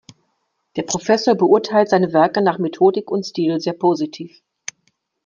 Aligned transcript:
Der 0.77 0.81
Professor 0.81 1.35
beurteilt 1.35 1.89
seine 1.89 2.11
Werke 2.11 2.41
nach 2.41 2.57
Methodik 2.57 3.11
und 3.11 3.23
Stil 3.23 3.59
sehr 3.59 3.73
positiv. 3.73 4.41